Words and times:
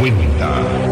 50. 0.00 0.89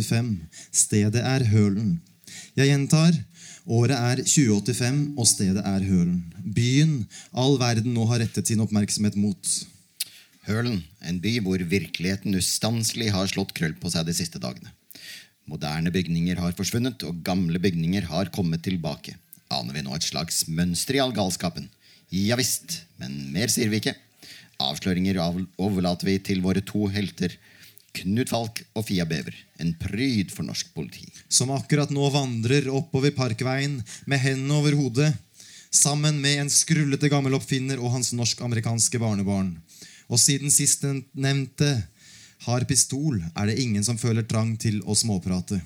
2085. 0.00 0.48
Stedet 0.72 1.22
er 1.22 1.44
Hølen. 1.50 2.00
Jeg 2.56 2.70
gjentar. 2.70 3.16
Året 3.70 3.94
er 3.94 4.22
2085, 4.24 5.00
og 5.20 5.26
stedet 5.28 5.62
er 5.66 5.84
Hølen. 5.84 6.22
Byen 6.56 7.04
all 7.36 7.58
verden 7.60 7.92
nå 7.94 8.06
har 8.10 8.22
rettet 8.24 8.48
sin 8.48 8.62
oppmerksomhet 8.64 9.16
mot. 9.20 9.50
Hølen, 10.48 10.80
en 11.04 11.20
by 11.22 11.36
hvor 11.44 11.60
virkeligheten 11.68 12.34
ustanselig 12.38 13.10
har 13.14 13.28
slått 13.30 13.52
krøll 13.54 13.76
på 13.78 13.90
seg 13.92 14.08
de 14.08 14.14
siste 14.16 14.40
dagene. 14.42 14.72
Moderne 15.50 15.92
bygninger 15.92 16.38
har 16.40 16.54
forsvunnet, 16.56 17.02
og 17.06 17.20
gamle 17.26 17.60
bygninger 17.62 18.06
har 18.08 18.30
kommet 18.34 18.64
tilbake. 18.64 19.14
Aner 19.52 19.74
vi 19.76 19.82
nå 19.84 19.94
et 19.96 20.06
slags 20.06 20.44
mønster 20.48 20.96
i 20.96 21.02
all 21.02 21.12
galskapen? 21.14 21.68
Ja 22.10 22.38
visst, 22.40 22.80
men 22.98 23.14
mer 23.34 23.50
sier 23.52 23.70
vi 23.70 23.78
ikke. 23.82 23.94
Avsløringer 24.60 25.18
av- 25.22 25.44
overlater 25.60 26.08
vi 26.08 26.18
til 26.18 26.42
våre 26.44 26.62
to 26.64 26.86
helter, 26.92 27.34
Knut 27.96 28.30
Falk 28.30 28.60
og 28.78 28.86
Fia 28.86 29.04
Bever. 29.08 29.34
En 29.60 29.72
pryd 29.78 30.30
for 30.32 30.46
norsk 30.46 30.70
politi. 30.76 31.08
Som 31.28 31.52
akkurat 31.54 31.90
nå 31.92 32.06
vandrer 32.14 32.68
oppover 32.72 33.14
Parkveien 33.16 33.80
med 34.06 34.22
hendene 34.22 34.58
over 34.60 34.76
hodet. 34.78 35.10
Sammen 35.70 36.18
med 36.22 36.44
en 36.44 36.52
skrullete 36.52 37.10
gammel 37.10 37.36
oppfinner 37.38 37.82
og 37.82 37.94
hans 37.94 38.12
norsk-amerikanske 38.16 38.98
barnebarn. 39.02 39.54
Og 40.10 40.18
siden 40.18 40.50
sistnevnte 40.50 41.70
har 42.46 42.64
pistol, 42.66 43.20
er 43.36 43.50
det 43.50 43.60
ingen 43.62 43.84
som 43.84 44.00
føler 44.00 44.26
trang 44.26 44.56
til 44.58 44.80
å 44.88 44.96
småprate. 44.96 45.60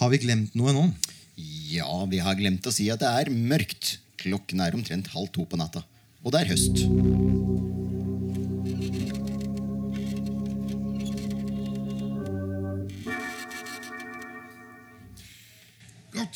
Har 0.00 0.10
vi 0.10 0.22
glemt 0.24 0.56
noe 0.58 0.72
nå? 0.74 0.88
Ja, 1.36 1.90
vi 2.10 2.22
har 2.22 2.38
glemt 2.38 2.66
å 2.66 2.74
si 2.74 2.88
at 2.90 3.02
det 3.02 3.10
er 3.10 3.30
mørkt. 3.34 3.98
Klokken 4.24 4.62
er 4.64 4.74
omtrent 4.74 5.10
halv 5.14 5.30
to 5.34 5.46
på 5.46 5.58
natta. 5.60 5.84
Og 6.24 6.32
det 6.32 6.44
er 6.44 6.54
høst. 6.54 7.83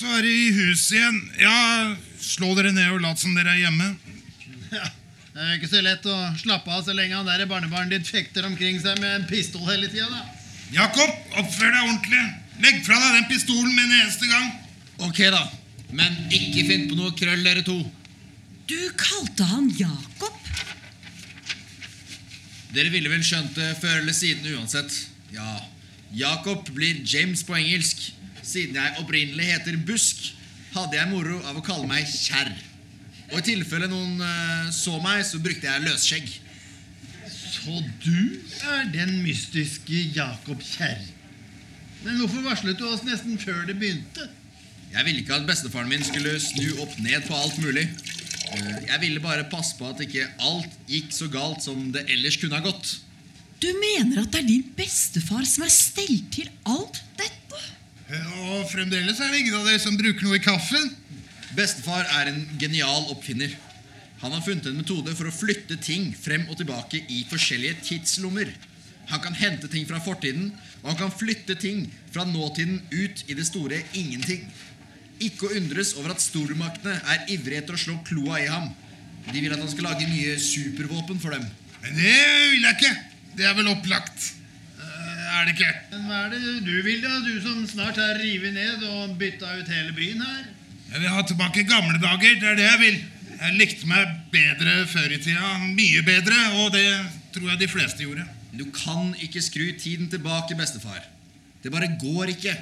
Å 0.06 0.12
være 0.12 0.30
i 0.30 0.48
huset 0.54 0.98
igjen. 0.98 1.18
Ja, 1.42 1.96
slå 2.22 2.52
dere 2.58 2.72
ned 2.74 2.92
og 2.94 3.02
lat 3.02 3.20
som 3.20 3.34
dere 3.36 3.54
er 3.56 3.64
hjemme. 3.66 3.92
Ja, 4.68 4.88
det 5.34 5.44
er 5.44 5.54
ikke 5.56 5.70
så 5.70 5.80
lett 5.84 6.06
å 6.10 6.16
slappe 6.41 6.72
av 6.74 6.82
så 6.86 6.94
lenge 6.96 7.16
han 7.16 7.28
der 7.28 7.46
barnebarnet 7.48 7.94
ditt 7.94 8.10
fekter 8.10 8.46
omkring 8.48 8.80
seg 8.82 8.98
med 9.00 9.14
en 9.20 9.28
pistol 9.30 9.64
hele 9.69 9.88
tida. 9.91 10.08
da. 10.10 10.24
Jakob, 10.74 11.14
oppfør 11.41 11.70
deg 11.72 11.84
ordentlig. 11.84 12.24
Legg 12.60 12.82
fra 12.84 12.98
deg 13.00 13.14
den 13.16 13.28
pistolen 13.30 13.70
med 13.72 13.86
en 13.86 14.00
eneste 14.02 14.28
gang. 14.28 14.50
Ok, 15.06 15.22
da. 15.32 15.44
Men 15.94 16.19
ikke 16.34 16.66
finn 16.69 16.88
på 16.91 16.98
noe 16.98 17.14
krøll, 17.16 17.41
dere 17.46 17.62
to. 17.64 17.78
Du 18.69 18.80
kalte 19.00 19.46
han 19.48 19.70
Jakob? 19.78 20.34
Dere 22.74 22.92
ville 22.92 23.08
vel 23.08 23.24
skjønt 23.24 23.56
det 23.56 23.70
før 23.80 24.02
eller 24.02 24.16
siden 24.16 24.58
uansett. 24.58 24.92
Ja, 25.32 25.54
Jakob 26.12 26.69
blir 26.76 27.00
James 27.08 27.41
på 27.46 27.56
engelsk. 27.56 28.10
Siden 28.48 28.78
jeg 28.80 28.96
opprinnelig 29.02 29.44
heter 29.50 29.77
Busk, 29.88 30.22
hadde 30.72 30.96
jeg 30.96 31.10
moro 31.10 31.38
av 31.50 31.58
å 31.58 31.64
kalle 31.64 31.88
meg 31.91 32.06
Kjerr. 32.08 32.52
Og 33.28 33.41
i 33.42 33.44
tilfelle 33.50 33.88
noen 33.91 34.22
eh, 34.25 34.69
så 34.72 34.94
meg, 35.04 35.20
så 35.28 35.41
brukte 35.44 35.69
jeg 35.69 35.84
løsskjegg. 35.84 36.31
Så 37.28 37.75
du 38.00 38.38
er 38.72 38.88
den 38.94 39.19
mystiske 39.25 40.04
Jakob 40.16 40.62
Kjerr. 40.64 41.03
Men 42.06 42.20
hvorfor 42.22 42.47
varslet 42.47 42.78
du 42.78 42.87
oss 42.88 43.04
nesten 43.04 43.37
før 43.42 43.66
det 43.69 43.76
begynte? 43.81 44.28
Jeg 44.94 45.04
ville 45.04 45.20
ikke 45.20 45.37
at 45.37 45.48
bestefaren 45.48 45.91
min 45.91 46.04
skulle 46.06 46.38
snu 46.41 46.78
opp 46.81 46.94
ned 47.04 47.26
på 47.28 47.37
alt 47.37 47.58
mulig. 47.60 47.84
Eh, 48.54 48.78
Jeg 48.88 49.03
ville 49.04 49.20
bare 49.20 49.44
passe 49.53 49.76
på 49.76 49.91
at 49.91 50.00
ikke 50.06 50.25
alt 50.41 50.78
gikk 50.88 51.12
så 51.12 51.28
galt 51.32 51.60
som 51.66 51.91
det 51.92 52.06
ellers 52.08 52.41
kunne 52.41 52.56
ha 52.56 52.64
gått. 52.64 52.94
Du 53.60 53.69
mener 53.75 54.22
at 54.22 54.32
det 54.32 54.41
er 54.41 54.48
din 54.54 54.70
bestefar 54.78 55.44
som 55.50 55.66
er 55.66 55.75
stelt 55.75 56.31
til 56.32 56.48
alt 56.64 57.03
dette? 57.19 57.34
Og 58.08 58.64
fremdeles 58.70 59.19
er 59.20 59.32
det 59.32 59.42
ingen 59.42 59.58
av 59.58 59.66
dere 59.69 59.80
som 59.82 59.96
bruker 59.98 60.24
noe 60.24 60.38
i 60.38 60.44
kaffen. 60.44 60.86
Bestefar 61.56 62.06
er 62.20 62.30
en 62.30 62.41
genial 62.60 63.10
oppfinner. 63.12 63.52
Han 64.22 64.32
har 64.32 64.42
funnet 64.42 64.66
en 64.66 64.78
metode 64.80 65.12
for 65.14 65.28
å 65.28 65.34
flytte 65.34 65.76
ting 65.84 66.08
frem 66.16 66.46
og 66.48 66.56
tilbake 66.58 67.02
i 67.12 67.20
forskjellige 67.28 67.82
tidslommer. 67.91 68.48
Han 69.12 69.20
kan 69.24 69.36
hente 69.36 69.69
ting 69.72 69.84
fra 69.88 70.00
fortiden, 70.04 70.50
og 70.82 70.91
han 70.91 70.98
kan 71.02 71.12
flytte 71.12 71.56
ting 71.60 71.84
fra 72.12 72.24
nåtiden 72.28 72.80
ut 72.92 73.22
i 73.28 73.36
det 73.36 73.46
store 73.48 73.82
ingenting. 73.92 74.48
Ikke 75.25 75.48
å 75.48 75.54
undres 75.60 75.94
over 75.98 76.14
at 76.14 76.25
stormaktene 76.25 76.96
er 77.12 77.28
ivrige 77.34 77.62
etter 77.62 77.76
å 77.76 77.82
slå 77.82 77.98
kloa 78.08 78.40
i 78.40 78.48
ham. 78.48 78.70
De 79.28 79.36
vil 79.36 79.52
at 79.52 79.60
han 79.60 79.70
skal 79.70 79.90
lage 79.90 80.08
nye 80.08 80.36
supervåpen 80.40 81.20
for 81.20 81.36
dem. 81.36 81.44
Men 81.84 81.96
det 82.00 82.19
vil 82.54 82.64
jeg 82.64 82.76
ikke. 82.78 82.94
Det 83.36 83.46
er 83.46 83.56
vel 83.58 83.72
opplagt. 83.75 84.32
Er 85.38 85.47
det 85.47 85.54
ikke? 85.54 85.72
Men 85.93 86.06
hva 86.09 86.22
er 86.25 86.32
det 86.32 86.54
du 86.66 86.72
vil, 86.82 87.03
da? 87.04 87.19
Du 87.22 87.34
som 87.44 87.60
snart 87.71 87.99
har 88.00 88.16
revet 88.19 88.54
ned 88.56 88.82
og 88.88 89.12
bytta 89.21 89.53
ut 89.60 89.71
hele 89.71 89.93
byen 89.94 90.25
her. 90.25 90.49
Jeg 90.88 91.03
vil 91.03 91.12
ha 91.12 91.22
tilbake 91.28 91.66
gamle 91.69 92.00
dager. 92.03 92.41
Det 92.41 92.49
er 92.49 92.59
det 92.59 92.66
jeg 92.66 92.81
vil. 92.82 92.97
Jeg 93.38 93.54
likte 93.60 93.87
meg 93.87 94.16
bedre 94.32 94.81
før 94.91 95.12
i 95.15 95.21
tida. 95.22 95.53
Mye 95.76 96.03
bedre, 96.06 96.38
og 96.62 96.72
det 96.75 96.87
tror 97.37 97.53
jeg 97.53 97.60
de 97.60 97.69
fleste 97.71 98.03
gjorde. 98.03 98.25
Du 98.59 98.65
kan 98.75 99.12
ikke 99.22 99.44
skru 99.44 99.69
tiden 99.78 100.09
tilbake, 100.10 100.56
bestefar. 100.59 101.04
Det 101.62 101.70
bare 101.70 101.93
går 102.00 102.32
ikke. 102.34 102.56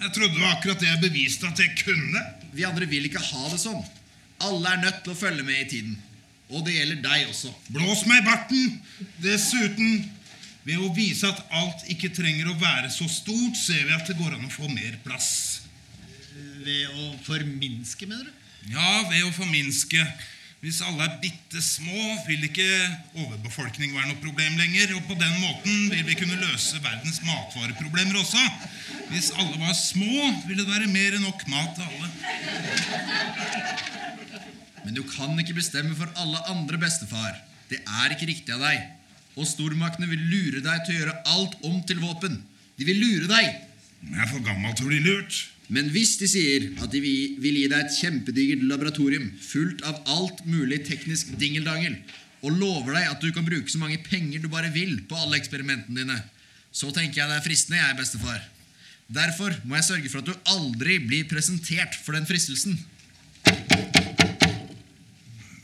Jeg 0.00 0.12
trodde 0.14 0.36
det 0.36 0.44
var 0.44 0.54
akkurat 0.54 0.80
det 0.80 0.88
jeg 0.92 1.02
beviste 1.02 1.48
at 1.50 1.58
jeg 1.58 1.74
kunne. 1.82 2.22
Vi 2.54 2.68
andre 2.68 2.86
vil 2.88 3.08
ikke 3.08 3.22
ha 3.24 3.50
det 3.50 3.58
sånn. 3.64 3.82
Alle 4.46 4.70
er 4.70 4.84
nødt 4.84 5.02
til 5.04 5.16
å 5.16 5.18
følge 5.18 5.44
med 5.44 5.64
i 5.64 5.68
tiden. 5.74 5.98
Og 6.50 6.62
det 6.66 6.76
gjelder 6.78 7.02
deg 7.04 7.26
også. 7.30 7.50
Blås 7.74 8.06
meg 8.10 8.22
i 8.22 8.26
barten. 8.26 8.78
Dessuten, 9.24 10.06
ved 10.66 10.80
å 10.80 10.90
vise 10.96 11.28
at 11.28 11.40
alt 11.56 11.86
ikke 11.92 12.12
trenger 12.14 12.50
å 12.50 12.58
være 12.60 12.90
så 12.92 13.08
stort, 13.08 13.56
ser 13.56 13.86
vi 13.86 13.96
at 13.96 14.08
det 14.08 14.18
går 14.18 14.36
an 14.36 14.44
å 14.46 14.52
få 14.52 14.68
mer 14.72 14.98
plass. 15.04 15.62
Ved 16.60 16.90
å 16.92 17.14
forminske, 17.24 18.06
mener 18.06 18.28
du? 18.28 18.36
Ja, 18.68 19.08
ved 19.08 19.24
å 19.24 19.32
forminske. 19.32 20.04
Hvis 20.60 20.82
alle 20.84 21.06
er 21.06 21.14
bitte 21.22 21.62
små, 21.64 22.02
vil 22.26 22.42
ikke 22.44 22.66
overbefolkning 23.16 23.94
være 23.96 24.10
noe 24.10 24.20
problem 24.20 24.58
lenger. 24.60 24.92
Og 24.98 25.06
på 25.08 25.16
den 25.16 25.38
måten 25.40 25.88
vil 25.88 26.04
vi 26.04 26.18
kunne 26.20 26.36
løse 26.42 26.82
verdens 26.84 27.22
matvareproblemer 27.24 28.20
også. 28.20 28.42
Hvis 29.08 29.32
alle 29.40 29.56
var 29.62 29.72
små, 29.78 30.28
ville 30.44 30.60
det 30.60 30.68
være 30.68 30.92
mer 30.92 31.16
enn 31.16 31.24
nok 31.24 31.46
mat 31.48 31.72
til 31.78 31.88
alle. 31.88 32.08
Men 34.84 34.96
du 34.96 35.02
kan 35.08 35.32
ikke 35.40 35.56
bestemme 35.56 35.96
for 35.96 36.12
alle 36.20 36.44
andre, 36.52 36.76
bestefar. 36.84 37.40
Det 37.72 37.80
er 37.80 38.12
ikke 38.12 38.28
riktig 38.28 38.52
av 38.52 38.68
deg. 38.68 38.99
Og 39.38 39.46
stormaktene 39.46 40.08
vil 40.10 40.22
lure 40.30 40.62
deg 40.64 40.84
til 40.86 40.96
å 40.96 41.00
gjøre 41.00 41.18
alt 41.36 41.56
om 41.68 41.78
til 41.86 42.00
våpen. 42.02 42.40
De 42.80 42.86
vil 42.88 42.98
lure 42.98 43.30
deg. 43.30 43.50
Jeg 44.00 44.22
er 44.24 44.30
for 44.30 44.44
gammel 44.44 44.74
til 44.74 44.88
å 44.88 44.90
bli 44.90 45.00
lurt. 45.04 45.38
Men 45.70 45.90
hvis 45.94 46.16
de 46.18 46.26
sier 46.26 46.66
at 46.82 46.90
de 46.90 46.98
vil 47.02 47.58
gi 47.60 47.68
deg 47.70 47.78
et 47.78 47.98
kjempedigert 48.00 48.64
laboratorium 48.66 49.28
fullt 49.44 49.84
av 49.86 50.00
alt 50.10 50.42
mulig 50.48 50.80
teknisk 50.88 51.30
dingeldangel, 51.38 51.94
og 52.40 52.56
lover 52.56 52.96
deg 52.96 53.10
at 53.12 53.22
du 53.22 53.28
kan 53.36 53.46
bruke 53.46 53.70
så 53.70 53.78
mange 53.78 54.00
penger 54.02 54.42
du 54.42 54.48
bare 54.50 54.72
vil 54.74 54.96
på 55.06 55.18
alle 55.20 55.38
eksperimentene 55.38 56.02
dine, 56.02 56.16
så 56.72 56.90
tenker 56.94 57.20
jeg 57.20 57.30
det 57.30 57.36
er 57.36 57.44
fristende, 57.44 57.78
jeg, 57.78 57.98
bestefar. 57.98 58.40
Derfor 59.10 59.54
må 59.66 59.76
jeg 59.76 59.86
sørge 59.90 60.10
for 60.10 60.22
at 60.22 60.30
du 60.30 60.50
aldri 60.54 60.98
blir 61.02 61.28
presentert 61.30 61.96
for 61.98 62.16
den 62.16 62.26
fristelsen. 62.26 62.78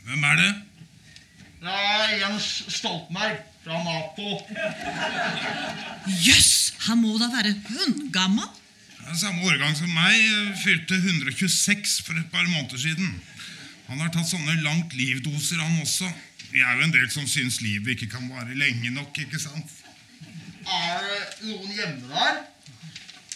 Hvem 0.07 0.25
er 0.31 0.41
det? 0.41 0.49
Det 1.63 1.77
er 1.83 2.17
Jens 2.21 2.49
Stoltenberg 2.77 3.39
fra 3.67 3.83
Nato. 3.83 4.27
Jøss, 6.23 6.73
han 6.87 7.01
må 7.03 7.17
da 7.19 7.27
være 7.33 7.51
hundgammal? 7.67 8.47
Samme 9.17 9.43
årgang 9.47 9.75
som 9.75 9.91
meg. 9.95 10.15
eh, 10.15 10.53
Fylte 10.63 10.95
126 10.99 12.01
for 12.05 12.17
et 12.19 12.29
par 12.31 12.43
måneder 12.47 12.77
siden. 12.79 13.11
Han 13.87 13.99
har 14.03 14.11
tatt 14.11 14.27
sånne 14.27 14.57
langt 14.63 14.93
livdoser, 14.95 15.59
han 15.63 15.81
også. 15.81 16.07
Vi 16.51 16.59
er 16.63 16.75
jo 16.75 16.83
en 16.87 16.91
del 16.95 17.07
som 17.11 17.27
syns 17.27 17.61
livet 17.63 17.95
ikke 17.95 18.09
kan 18.17 18.27
vare 18.31 18.55
lenge 18.55 18.91
nok, 18.95 19.15
ikke 19.19 19.39
sant? 19.39 19.71
Er 20.67 21.03
det 21.03 21.47
noen 21.47 21.71
hjemme 21.71 22.11
der? 22.11 22.41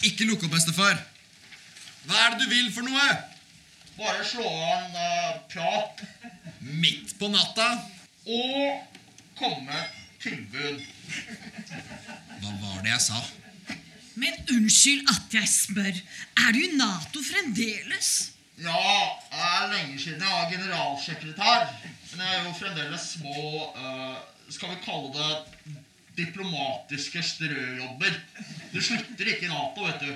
Ikke 0.07 0.27
lukk 0.27 0.43
opp, 0.47 0.51
bestefar. 0.55 0.99
Hva 2.07 2.17
er 2.25 2.35
det 2.35 2.43
du 2.47 2.51
vil 2.51 2.71
for 2.73 2.87
noe? 2.87 3.07
Bare 3.99 4.23
slå 4.25 4.43
av 4.47 4.77
en 4.79 4.95
uh, 4.95 5.41
prat 5.51 5.99
Midt 6.61 7.15
på 7.19 7.27
natta? 7.31 7.67
og 8.21 8.83
komme 9.39 9.79
tilbud. 10.23 10.81
Hva 12.41 12.51
var 12.63 12.81
det 12.83 12.93
jeg 12.93 13.03
sa? 13.07 13.21
Men 14.21 14.37
unnskyld 14.55 15.09
at 15.13 15.37
jeg 15.37 15.49
spør. 15.49 16.01
Er 16.45 16.51
du 16.55 16.59
i 16.61 16.71
Nato 16.77 17.23
fremdeles? 17.25 18.11
Ja, 18.61 18.81
det 19.31 19.45
er 19.47 19.69
lenge 19.71 19.99
siden 19.99 20.21
jeg 20.21 20.35
var 20.35 20.51
generalsekretær. 20.51 21.71
Men 22.11 22.25
jeg 22.25 22.39
er 22.39 22.43
jo 22.45 22.57
fremdeles 22.59 23.07
små 23.15 23.37
eh, 23.71 24.17
Skal 24.51 24.73
vi 24.73 24.81
kalle 24.83 25.13
det 25.15 25.77
diplomatiske 26.17 27.23
strøjobber. 27.23 28.19
Det 28.73 28.83
slutter 28.83 29.31
ikke 29.31 29.47
i 29.47 29.51
Nato, 29.51 29.85
vet 29.85 30.03
du. 30.03 30.11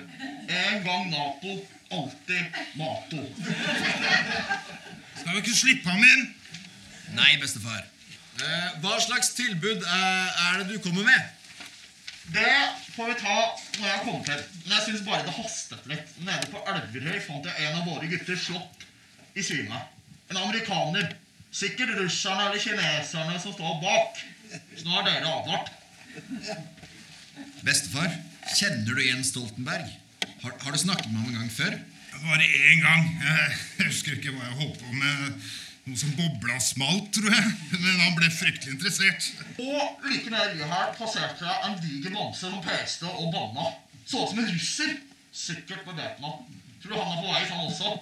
En 0.51 0.83
gang 0.83 1.09
Nato, 1.09 1.55
alltid 1.91 2.59
Nato. 2.75 3.23
Skal 5.15 5.31
vi 5.31 5.37
ikke 5.37 5.55
slippe 5.55 5.89
ham 5.89 6.03
inn? 6.03 6.27
Nei, 7.15 7.37
bestefar. 7.41 7.85
Eh, 8.35 8.69
hva 8.83 8.97
slags 8.99 9.31
tilbud 9.37 9.79
eh, 9.79 10.45
er 10.47 10.59
det 10.59 10.73
du 10.73 10.79
kommer 10.83 11.07
med? 11.07 11.31
Det 12.35 12.55
får 12.95 13.11
vi 13.11 13.17
ta 13.21 13.35
når 13.79 13.87
jeg 13.87 14.01
kommer 14.03 14.23
til. 14.27 14.41
Men 14.63 14.73
jeg 14.73 14.85
syns 14.87 15.03
bare 15.05 15.25
det 15.27 15.35
hastet 15.37 15.89
litt. 15.91 16.15
Nede 16.25 16.49
på 16.51 16.63
Elverøy 16.71 17.19
fant 17.23 17.47
jeg 17.47 17.67
en 17.67 17.79
av 17.79 17.87
våre 17.87 18.09
gutter 18.11 18.39
slått 18.39 18.85
i 19.37 19.45
syne. 19.45 19.81
En 20.33 20.41
amerikaner. 20.41 21.13
Sikkert 21.55 21.93
russerne 21.95 22.49
eller 22.49 22.59
kineserne 22.59 23.37
som 23.39 23.55
står 23.55 23.77
bak. 23.83 24.23
Så 24.75 24.83
nå 24.83 24.95
har 24.97 25.05
dere 25.07 25.31
advart. 25.31 25.71
Bestefar, 27.63 28.09
kjenner 28.55 28.89
du 28.89 29.03
igjen 29.03 29.23
Stoltenberg? 29.23 29.88
Har, 30.43 30.57
har 30.65 30.75
du 30.75 30.81
snakket 30.81 31.07
med 31.11 31.21
ham 31.21 31.29
en 31.29 31.39
gang 31.39 31.53
før? 31.53 31.77
Bare 32.25 32.47
én 32.47 32.83
gang. 32.83 33.07
Jeg 33.21 33.88
husker 33.88 34.17
ikke 34.17 34.33
hva 34.35 34.49
jeg 34.49 34.59
holdt 34.59 34.81
på 34.81 34.97
med. 34.97 35.47
Noe 35.85 35.97
som 36.01 36.13
bobla 36.17 36.55
smalt, 36.63 37.11
tror 37.13 37.29
jeg. 37.29 37.49
Men 37.77 37.99
han 38.01 38.15
ble 38.17 38.29
fryktelig 38.33 38.73
interessert. 38.73 39.27
Og 39.61 40.07
like 40.09 40.31
i 40.31 40.69
her 40.71 40.93
passerte 40.97 41.45
jeg 41.45 41.67
en 41.67 41.75
diger 41.83 42.15
bamse 42.15 42.41
som 42.41 42.63
peste 42.65 43.05
og 43.11 43.29
banna. 43.35 43.67
Så 44.05 44.23
ut 44.23 44.31
som 44.31 44.41
en 44.41 44.49
russer. 44.49 44.95
Sikkert 45.35 45.83
bevæpna. 45.85 46.31
Tror 46.81 46.93
du 46.93 46.99
han 47.01 47.11
er 47.13 47.21
på 47.21 47.33
vei, 47.33 47.43
han 47.51 47.67
også? 47.67 47.93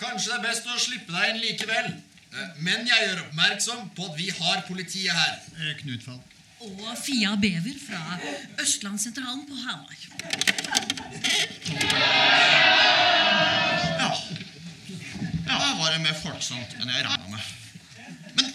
Kanskje 0.00 0.32
det 0.32 0.38
er 0.40 0.44
best 0.48 0.66
å 0.66 0.78
slippe 0.82 1.14
deg 1.14 1.30
inn 1.30 1.40
likevel. 1.44 1.92
Eh, 2.32 2.52
Men 2.64 2.86
jeg 2.90 3.06
gjør 3.06 3.24
oppmerksom 3.28 3.90
på 3.96 4.08
at 4.10 4.18
vi 4.18 4.30
har 4.40 4.64
politiet 4.66 5.14
her. 5.14 5.74
Knut 5.82 6.06
Falk. 6.08 6.28
Og 6.62 6.82
Fia 6.98 7.34
Bever 7.42 7.78
fra 7.82 8.18
Østlandssentralen 8.62 9.46
på 9.46 9.62
Hamar. 9.62 10.51
Mer 16.12 16.20
folksomt 16.20 16.74
enn 16.76 16.90
jeg 16.92 17.04
regna 17.06 17.28
med. 17.32 17.44
Men 18.36 18.48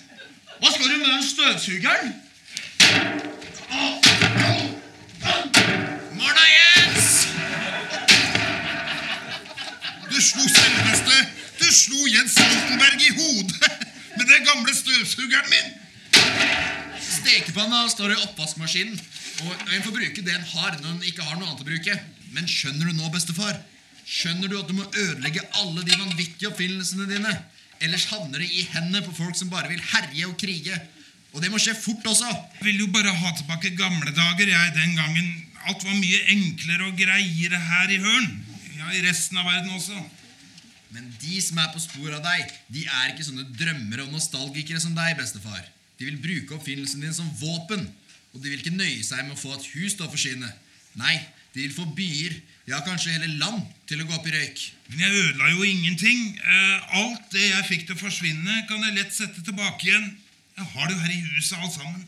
hva 0.62 0.71
skal 0.74 0.92
du 0.92 0.98
med 1.01 1.09
den 1.09 1.24
støvsugeren? 1.25 2.12
Morna, 6.18 6.44
Jens! 6.54 7.09
Du 10.12 10.19
slo 10.21 10.45
selveste 10.45 11.18
Du 11.57 11.68
slo 11.74 12.06
Jens 12.13 12.38
Stoltenberg 12.38 13.01
i 13.07 13.15
hodet 13.18 13.71
med 14.18 14.25
den 14.30 14.45
gamle 14.45 14.75
støvsugeren 14.77 15.50
min! 15.54 15.74
Stekepanna 17.07 17.88
står 17.92 18.13
i 18.13 18.19
oppvaskmaskinen, 18.27 19.00
og 19.44 19.74
en 19.74 19.83
får 19.83 19.95
bruke 19.95 20.21
det 20.21 20.36
en 20.36 20.45
har 20.54 20.77
når 20.83 20.94
en 20.94 21.09
ikke 21.09 21.25
har 21.25 21.39
noe 21.39 21.50
annet 21.50 21.65
å 21.65 21.68
bruke. 21.71 21.98
Men 22.38 22.48
skjønner 22.51 22.92
du 22.92 23.00
nå, 23.01 23.09
bestefar? 23.13 23.57
Skjønner 24.07 24.48
du 24.48 24.56
at 24.59 24.69
du 24.69 24.75
må 24.77 24.86
ødelegge 24.88 25.44
alle 25.59 25.83
de 25.83 25.98
vanvittige 26.00 26.51
oppfinnelsene 26.51 27.07
dine? 27.09 27.33
Ellers 27.83 28.07
havner 28.09 28.39
det 28.39 28.48
i 28.48 28.63
hendene 28.71 29.04
på 29.06 29.15
folk 29.18 29.36
som 29.38 29.51
bare 29.51 29.69
vil 29.69 29.83
herje 29.92 30.30
og 30.30 30.38
krige. 30.39 30.77
Og 31.36 31.44
det 31.44 31.51
må 31.51 31.59
skje 31.62 31.75
fort 31.77 32.07
også. 32.07 32.30
Jeg 32.57 32.69
vil 32.69 32.86
jo 32.86 32.88
bare 32.95 33.13
ha 33.13 33.33
tilbake 33.36 33.75
gamle 33.77 34.13
dager, 34.15 34.48
jeg, 34.48 34.75
den 34.77 34.95
gangen 34.98 35.27
alt 35.68 35.83
var 35.83 35.98
mye 36.00 36.21
enklere 36.31 36.88
og 36.88 36.95
greiere 36.98 37.59
her 37.59 37.92
i 37.92 38.00
Høren. 38.01 38.30
Ja, 38.77 38.94
i 38.95 39.04
resten 39.04 39.39
av 39.42 39.50
verden 39.50 39.75
også. 39.75 39.98
Men 40.95 41.09
de 41.19 41.42
som 41.44 41.59
er 41.59 41.71
på 41.74 41.81
sporet 41.83 42.15
av 42.15 42.24
deg, 42.24 42.54
de 42.71 42.86
er 42.88 43.12
ikke 43.12 43.25
sånne 43.27 43.48
drømmere 43.59 44.06
og 44.06 44.13
nostalgikere 44.15 44.80
som 44.80 44.95
deg, 44.95 45.18
bestefar. 45.19 45.65
De 46.00 46.07
vil 46.07 46.21
bruke 46.24 46.56
oppfinnelsen 46.56 47.04
din 47.04 47.15
som 47.15 47.27
våpen, 47.42 47.83
og 48.31 48.39
de 48.39 48.54
vil 48.54 48.62
ikke 48.62 48.77
nøye 48.77 49.04
seg 49.04 49.25
med 49.25 49.36
å 49.36 49.42
få 49.42 49.51
et 49.57 49.68
hus 49.74 49.98
til 49.98 50.07
å 50.07 50.13
forsyne. 50.13 50.51
Nei, 50.98 51.18
de 51.54 51.65
vil 51.65 51.75
få 51.75 51.89
byer, 51.98 52.38
ja, 52.68 52.81
kanskje 52.84 53.16
hele 53.16 53.30
land, 53.40 53.64
til 53.88 54.04
å 54.04 54.08
gå 54.08 54.18
opp 54.18 54.28
i 54.28 54.34
røyk. 54.36 54.64
Men 54.92 55.04
jeg 55.06 55.22
ødela 55.24 55.52
jo 55.54 55.64
ingenting. 55.64 56.34
Eh, 56.36 56.98
alt 57.02 57.30
det 57.31 57.46
jeg 57.46 57.68
fikk 57.69 57.86
til 57.88 57.96
å 57.96 58.02
forsvinne, 58.02 58.64
kan 58.68 58.84
jeg 58.84 58.98
lett 58.98 59.16
sette 59.16 59.44
tilbake 59.48 59.88
igjen. 59.88 60.10
Jeg 60.58 60.68
har 60.74 60.90
det 60.90 60.98
jo 60.98 61.06
her 61.06 61.14
i 61.16 61.22
huset, 61.30 61.56
alt 61.62 61.78
sammen. 61.78 62.04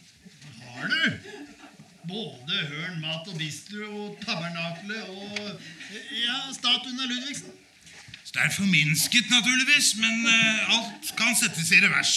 Har 0.74 0.92
du? 0.92 1.32
Både 2.10 2.60
Hørn 2.74 3.00
Mat 3.04 3.28
og 3.30 3.38
Bistro 3.38 3.88
og 3.88 4.20
Tabernaklet 4.24 5.10
og 5.14 5.40
ja, 6.18 6.38
statuen 6.56 7.00
av 7.00 7.08
Ludvigsen. 7.08 7.56
Det 8.30 8.42
er 8.46 8.52
forminsket, 8.54 9.26
naturligvis, 9.32 9.96
men 9.98 10.28
eh, 10.30 10.74
alt 10.76 11.14
kan 11.18 11.34
settes 11.38 11.72
i 11.74 11.80
revers. 11.82 12.14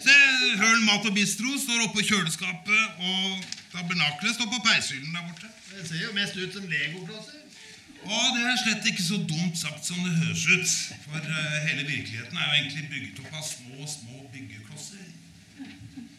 Se, 0.00 0.14
Hørn 0.60 0.86
mat 0.86 1.04
og 1.04 1.12
bistro 1.16 1.52
står 1.60 1.84
oppå 1.84 2.00
kjøleskapet, 2.00 3.02
og 3.04 3.44
tabernaklet 3.74 4.38
står 4.38 4.48
på 4.48 4.62
peishyllen 4.64 5.12
der 5.12 5.26
borte. 5.26 5.50
Det 5.74 5.84
ser 5.90 6.00
jo 6.06 6.14
mest 6.16 6.38
ut 6.40 6.56
som 6.56 6.64
legoklosser. 6.70 7.43
Og 8.04 8.24
det 8.36 8.42
er 8.44 8.58
slett 8.60 8.88
ikke 8.90 9.04
så 9.04 9.16
dumt 9.24 9.56
sagt 9.56 9.86
som 9.88 10.00
det 10.04 10.12
høres 10.18 10.44
ut. 10.52 10.74
For 11.06 11.20
eh, 11.20 11.56
hele 11.68 11.86
virkeligheten 11.88 12.36
er 12.36 12.46
jo 12.48 12.56
egentlig 12.58 12.88
bygget 12.92 13.22
opp 13.24 13.38
av 13.38 13.46
små, 13.48 13.86
små 13.88 14.26
byggeklosser. 14.34 15.06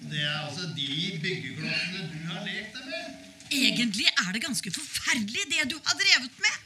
Det 0.06 0.22
er 0.22 0.40
altså 0.48 0.70
de 0.78 0.90
byggeklossene 1.22 2.10
du 2.10 2.18
har 2.32 2.44
lekt 2.48 2.78
deg 2.78 2.90
med. 2.90 3.22
Egentlig 3.56 4.08
er 4.10 4.32
det 4.34 4.42
ganske 4.42 4.72
forferdelig, 4.74 5.46
det 5.54 5.70
du 5.72 5.78
har 5.78 5.98
drevet 6.02 6.44
med. 6.46 6.58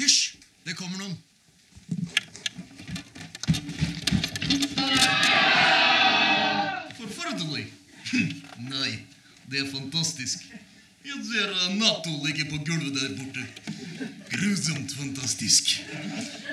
Hysj! 0.00 0.36
Det 0.66 0.76
kommer 0.76 0.98
noen. 1.00 1.16
Forferdelig. 7.00 7.66
Nei, 8.72 8.92
det 9.48 9.64
er 9.64 9.70
fantastisk. 9.72 10.44
Jeg 11.04 11.24
ser 11.30 11.54
Nato 11.80 12.12
ligge 12.26 12.44
på 12.52 12.60
gulvet 12.68 13.00
der 13.00 13.16
borte. 13.16 13.79
Grusomt 14.30 14.92
fantastisk. 14.96 15.80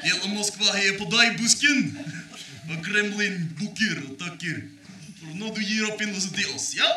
Hele 0.04 0.32
Moskva 0.34 0.74
heier 0.76 0.98
på 1.00 1.08
deg, 1.12 1.38
Busken. 1.40 1.94
Og 2.68 2.82
Kremlin 2.84 3.46
bukker 3.60 4.02
og 4.06 4.18
takker. 4.20 4.64
For 5.20 5.38
nå 5.40 5.54
du 5.56 5.62
gir 5.64 5.88
oppfinnelsen 5.92 6.34
til 6.36 6.50
oss, 6.56 6.74
ja? 6.78 6.90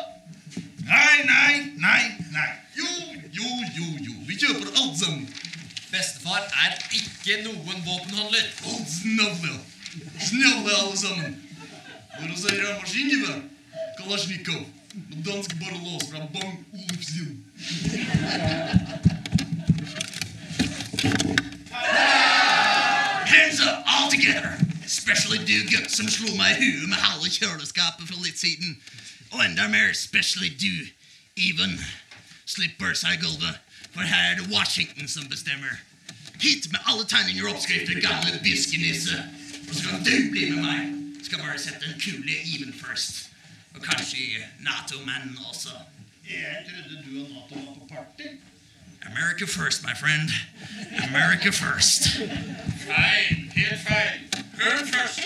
Nei, 0.87 1.23
nei, 1.27 1.53
nei, 1.79 2.01
nei. 2.33 2.49
Jo, 2.75 2.89
jo, 3.37 3.49
jo, 3.77 3.87
jo. 4.07 4.15
Vi 4.27 4.35
kjøper 4.41 4.67
alt 4.81 4.99
sammen. 4.99 5.29
Bestefar 5.91 6.43
er 6.65 6.75
ikke 6.97 7.41
noen 7.45 7.79
våpenhandler. 7.87 8.51
Å, 8.67 8.75
snille. 8.87 9.55
Snille 10.19 10.75
alle 10.81 10.97
sammen. 10.99 11.39
Dere 12.17 12.35
ser 12.39 12.59
jeg 12.59 12.77
maskingevær. 12.83 13.41
Kalasjnikov. 14.01 14.63
Dansk 15.23 15.55
barrelås 15.61 16.03
fra 16.11 16.27
Bang 16.35 16.55
Olufsen. 16.75 17.29
All 23.85 24.09
together! 24.11 24.57
Especially 24.85 25.37
du 25.37 25.63
gutt 25.69 25.91
som 25.91 26.09
slo 26.09 26.33
meg 26.35 26.57
i 26.57 26.65
huet 26.65 26.89
med 26.89 26.99
halve 26.99 27.29
kjøleskapet 27.31 28.07
for 28.09 28.19
litt 28.25 28.39
siden. 28.39 28.75
Og 29.31 29.45
enda 29.45 29.67
mer 29.71 29.91
especially 29.93 30.49
du, 30.59 30.87
Even. 31.39 31.77
Slipper 32.45 32.93
seg 32.97 33.21
gulvet, 33.21 33.59
for 33.93 34.03
her 34.03 34.31
er 34.31 34.39
det 34.41 34.49
Washington 34.51 35.07
som 35.07 35.29
bestemmer. 35.31 35.79
Hit 36.41 36.67
med 36.73 36.81
alle 36.89 37.05
tegninger 37.07 37.45
og 37.45 37.55
oppskrifter, 37.55 38.01
gamle 38.03 38.39
biskenisse. 38.43 39.15
Og 39.69 39.75
så 39.75 39.87
kan 39.87 40.03
du 40.03 40.31
bli 40.33 40.49
med 40.49 40.65
meg. 40.65 40.97
Skal 41.23 41.39
bare 41.39 41.59
sette 41.61 41.87
en 41.87 41.99
kule 42.01 42.33
i 42.33 42.55
Even 42.57 42.73
først. 42.73 43.29
Og 43.75 43.83
kanskje 43.85 44.41
Nato-mannen 44.59 45.37
også. 45.47 45.77
Jeg 46.27 46.65
trodde 46.67 47.03
du 47.05 47.21
og 47.21 47.29
Nato 47.29 47.61
var 47.61 47.77
på 47.79 47.87
party. 47.93 48.33
America 49.05 49.47
first, 49.47 49.83
my 49.83 49.93
friend. 49.93 50.29
America 51.09 51.51
first. 51.51 52.07
Feil. 52.87 53.49
Helt 53.55 53.81
feil. 53.87 54.19
Hør 54.61 54.85
først. 54.93 55.19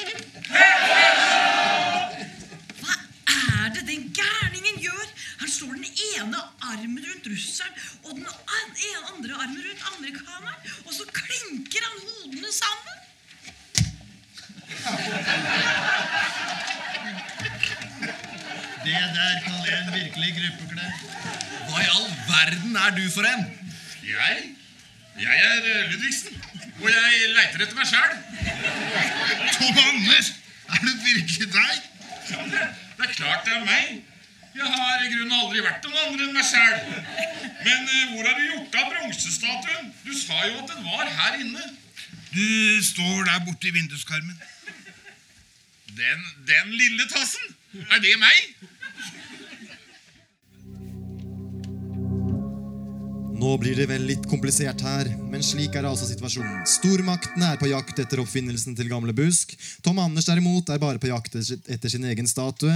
Hva 2.82 2.96
er 3.28 3.74
det 3.76 3.84
den 3.88 4.04
gærningen 4.20 4.76
gjør? 4.86 5.08
Han 5.40 5.50
slår 5.50 5.74
den 5.74 5.86
ene 5.86 6.38
armen 6.62 7.00
rundt 7.08 7.28
russeren 7.32 7.74
og 8.04 8.12
den 8.16 8.28
andre 8.62 9.34
armen 9.42 9.62
rundt 9.68 9.84
amerikaneren, 9.98 10.60
og 10.86 10.94
så 10.94 11.04
klinker 11.14 11.84
han 11.90 11.98
hodene 12.08 12.52
sammen. 12.62 12.96
Det 18.86 18.94
der 18.94 19.42
kaller 19.44 19.70
jeg 19.72 19.80
en 19.82 19.94
virkelig 19.94 20.32
gruppeklem. 20.38 20.92
Hva 21.70 21.80
i 21.82 21.88
all 21.98 22.10
verden 22.30 22.76
er 22.78 22.92
du 22.98 23.06
for 23.14 23.26
en? 23.26 23.46
Jeg? 24.06 24.44
Jeg 25.22 25.38
er 25.46 25.70
eh, 25.70 25.92
Ludvigsen. 25.92 26.36
Og 26.82 26.90
jeg 26.92 27.32
leiter 27.38 27.64
etter 27.66 27.80
meg 27.80 27.88
sjæl. 27.90 28.14
Tom 29.56 29.80
Anders, 29.88 30.30
er 30.70 30.84
det 30.84 30.94
virkelig 31.06 31.48
deg? 31.56 31.88
Det 32.28 33.08
er 33.08 33.16
klart 33.16 33.48
det 33.48 33.56
er 33.56 33.66
meg. 33.72 34.04
Jeg 34.60 34.70
har 34.76 35.02
i 35.02 35.10
grunnen 35.16 35.34
aldri 35.40 35.66
vært 35.66 35.90
noen 35.90 36.04
andre 36.04 36.28
enn 36.28 36.38
meg 36.38 36.46
sjæl. 36.52 36.78
Men 37.66 37.90
eh, 37.90 38.14
hvor 38.14 38.30
har 38.30 38.38
du 38.38 38.46
gjort 38.52 38.80
av 38.84 38.94
bronsestatuen? 38.94 39.92
Du 40.06 40.14
sa 40.20 40.46
jo 40.52 40.62
at 40.62 40.76
den 40.76 40.86
var 40.92 41.10
her 41.24 41.42
inne. 41.42 41.66
Du 42.36 42.86
står 42.92 43.26
der 43.32 43.42
borte 43.50 43.72
i 43.72 43.74
vinduskarmen. 43.80 44.38
Den, 45.98 46.26
den 46.54 46.72
lille 46.84 47.10
tassen? 47.10 47.56
Er 47.90 48.00
det 48.04 48.14
meg? 48.22 48.66
Nå 53.46 53.60
blir 53.62 53.76
det 53.78 53.86
vel 53.86 54.08
litt 54.10 54.24
komplisert 54.26 54.80
her, 54.82 55.06
men 55.30 55.44
slik 55.46 55.76
er 55.78 55.86
altså 55.86 56.08
situasjonen. 56.10 56.64
Stormaktene 56.66 57.52
er 57.52 57.60
på 57.62 57.68
jakt 57.70 58.00
etter 58.02 58.18
oppfinnelsen 58.24 58.74
til 58.74 58.90
gamle 58.90 59.14
busk. 59.14 59.54
Tom 59.86 60.00
Anders 60.02 60.26
derimot 60.26 60.72
er 60.74 60.82
bare 60.82 60.98
på 60.98 61.12
jakt 61.12 61.38
etter 61.38 61.94
sin 61.94 62.08
egen 62.10 62.26
statue. 62.26 62.74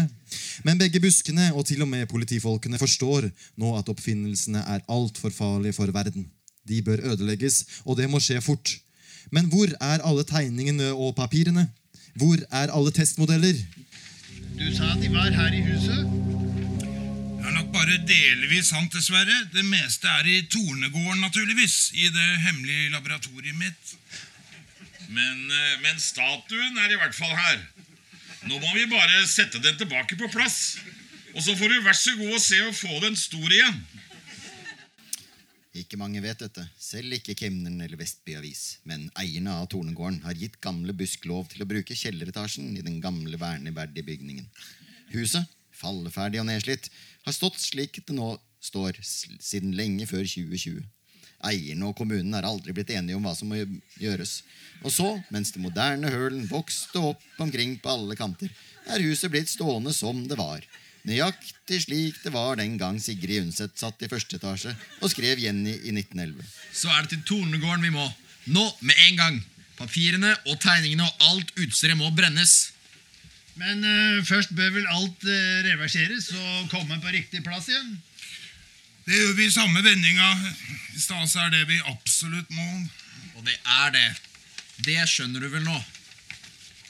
Men 0.68 0.78
begge 0.78 1.02
buskene, 1.02 1.48
og 1.58 1.66
til 1.66 1.82
og 1.82 1.90
med 1.90 2.06
politifolkene, 2.12 2.78
forstår 2.78 3.32
nå 3.58 3.74
at 3.80 3.90
oppfinnelsene 3.90 4.62
er 4.76 4.86
altfor 4.94 5.34
farlige 5.34 5.74
for 5.80 5.90
verden. 5.96 6.30
De 6.70 6.84
bør 6.86 7.02
ødelegges, 7.16 7.64
og 7.90 7.98
det 7.98 8.06
må 8.14 8.22
skje 8.22 8.38
fort. 8.38 8.78
Men 9.34 9.50
hvor 9.50 9.74
er 9.74 10.06
alle 10.06 10.28
tegningene 10.36 10.94
og 10.94 11.16
papirene? 11.18 11.66
Hvor 12.14 12.38
er 12.46 12.70
alle 12.70 12.94
testmodeller? 12.94 13.58
Du 14.54 14.70
sa 14.78 14.94
de 15.02 15.10
var 15.18 15.34
her 15.34 15.50
i 15.50 15.66
huset? 15.66 16.19
Det 17.40 17.48
er 17.48 17.56
nok 17.56 17.70
bare 17.72 17.96
delvis 18.04 18.70
sant, 18.74 18.92
dessverre. 18.92 19.36
Det 19.54 19.64
meste 19.64 20.12
er 20.12 20.28
i 20.28 20.42
Tornegården, 20.52 21.22
naturligvis. 21.24 21.78
I 21.96 22.10
det 22.12 22.28
hemmelige 22.44 22.92
laboratoriet 22.92 23.56
mitt. 23.56 23.94
Men, 25.08 25.48
eh, 25.48 25.78
men 25.82 26.00
statuen 26.04 26.78
er 26.78 26.92
i 26.92 27.00
hvert 27.00 27.16
fall 27.16 27.32
her. 27.32 27.62
Nå 28.50 28.60
må 28.60 28.74
vi 28.76 28.86
bare 28.92 29.24
sette 29.28 29.62
den 29.64 29.78
tilbake 29.80 30.20
på 30.20 30.28
plass. 30.34 30.78
Og 31.34 31.42
så 31.46 31.56
får 31.56 31.72
du 31.72 31.82
vær 31.86 31.98
så 31.98 32.16
god 32.20 32.36
å 32.36 32.44
se 32.44 32.60
å 32.66 32.76
få 32.76 33.00
den 33.04 33.16
stor 33.20 33.48
igjen. 33.48 33.80
Ikke 35.80 36.00
mange 36.02 36.20
vet 36.24 36.42
dette, 36.42 36.66
selv 36.82 37.14
ikke 37.16 37.38
Kemneren 37.38 37.80
eller 37.86 38.00
Vestby 38.00 38.36
Avis. 38.40 38.80
Men 38.90 39.08
eierne 39.22 39.54
av 39.62 39.70
Tornegården 39.72 40.24
har 40.26 40.36
gitt 40.36 40.58
Gamle 40.64 40.96
Busk 40.98 41.28
lov 41.30 41.48
til 41.54 41.64
å 41.64 41.70
bruke 41.70 41.96
kjelleretasjen 41.96 42.74
i 42.76 42.84
den 42.84 42.98
gamle 43.04 43.40
verneverdige 43.40 44.08
bygningen. 44.10 44.50
Huset, 45.14 45.46
falleferdig 45.80 46.42
og 46.42 46.50
nedslitt, 46.50 46.90
har 47.26 47.36
stått 47.36 47.60
slik 47.62 48.02
det 48.06 48.16
nå 48.16 48.36
står 48.64 49.00
siden 49.04 49.76
lenge 49.78 50.08
før 50.10 50.26
2020. 50.28 50.84
Eierne 51.50 51.88
og 51.88 51.96
kommunen 51.96 52.36
er 52.36 52.48
aldri 52.48 52.74
blitt 52.76 52.92
enige 52.92 53.16
om 53.16 53.24
hva 53.24 53.32
som 53.38 53.52
må 53.52 53.62
gjøres. 54.00 54.42
Og 54.84 54.92
så, 54.92 55.08
mens 55.32 55.54
det 55.56 55.64
moderne 55.64 56.12
hølen 56.12 56.44
vokste 56.50 57.00
opp 57.12 57.24
omkring 57.40 57.78
på 57.80 57.94
alle 57.94 58.18
kanter, 58.20 58.52
er 58.90 59.06
huset 59.08 59.32
blitt 59.32 59.52
stående 59.52 59.94
som 59.96 60.26
det 60.28 60.36
var. 60.40 60.66
Nøyaktig 61.08 61.80
slik 61.86 62.18
det 62.26 62.34
var 62.34 62.60
den 62.60 62.76
gang 62.80 63.00
Sigrid 63.00 63.46
Undset 63.46 63.78
satt 63.80 64.02
i 64.04 64.10
første 64.12 64.36
etasje 64.36 64.74
og 65.00 65.12
skrev 65.14 65.40
Jenny 65.40 65.78
i 65.78 65.94
1911. 65.96 66.44
Så 66.76 66.92
er 66.92 67.06
det 67.06 67.14
til 67.14 67.24
Tornegården 67.32 67.88
vi 67.88 67.94
må. 67.96 68.04
Nå, 68.52 68.66
med 68.84 69.00
en 69.08 69.20
gang. 69.20 69.40
Papirene 69.80 70.34
og 70.50 70.60
tegningene 70.60 71.08
og 71.08 71.30
alt 71.32 71.54
utstyret 71.56 71.96
må 71.96 72.12
brennes. 72.12 72.69
Men 73.60 73.84
uh, 73.84 74.26
først 74.28 74.54
bør 74.56 74.72
vel 74.78 74.88
alt 74.88 75.26
uh, 75.28 75.60
reverseres 75.68 76.32
og 76.32 76.70
komme 76.72 77.00
på 77.04 77.12
riktig 77.12 77.44
plass 77.44 77.68
igjen? 77.72 77.98
Det 79.04 79.18
gjør 79.18 79.36
vi 79.40 79.48
i 79.50 79.54
samme 79.54 79.84
vendinga. 79.84 80.30
I 80.96 81.02
stedet 81.02 81.36
er 81.44 81.54
det 81.56 81.64
vi 81.68 81.80
absolutt 81.90 82.52
må. 82.54 82.68
Og 83.36 83.46
det 83.48 83.58
er 83.82 83.96
det. 83.96 84.10
Det 84.86 85.00
skjønner 85.10 85.44
du 85.44 85.50
vel 85.52 85.66
nå? 85.66 85.80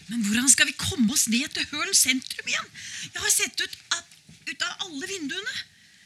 Men 0.09 0.25
hvordan 0.25 0.49
skal 0.49 0.69
vi 0.69 0.77
komme 0.77 1.13
oss 1.13 1.27
ned 1.29 1.47
til 1.53 1.67
Hølen 1.71 1.95
sentrum 1.97 2.49
igjen? 2.49 2.69
Jeg 3.13 3.21
har 3.23 3.33
sett 3.33 3.61
ut, 3.61 3.77
at, 3.97 4.15
ut 4.49 4.65
av 4.65 4.87
alle 4.87 5.09
vinduene. 5.09 5.57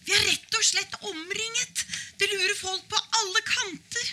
Vi 0.04 0.16
er 0.16 0.26
rett 0.28 0.58
og 0.60 0.68
slett 0.68 0.98
omringet. 1.08 1.86
Det 2.20 2.28
lurer 2.28 2.56
folk 2.60 2.84
på 2.92 3.00
alle 3.20 3.44
kanter. 3.48 4.12